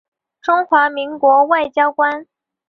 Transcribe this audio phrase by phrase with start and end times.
[0.41, 2.25] 中华民国外交官。